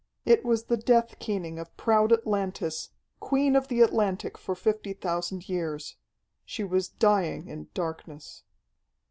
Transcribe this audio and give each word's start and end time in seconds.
It 0.25 0.43
was 0.43 0.63
the 0.63 0.77
death 0.77 1.19
keening 1.19 1.59
of 1.59 1.77
proud 1.77 2.11
Atlantis, 2.11 2.89
Queen 3.19 3.55
of 3.55 3.67
the 3.67 3.81
Atlantic 3.81 4.35
for 4.35 4.55
fifty 4.55 4.93
thousand 4.93 5.47
years. 5.47 5.97
She 6.43 6.63
was 6.63 6.89
dying 6.89 7.47
in 7.47 7.67
darkness. 7.75 8.41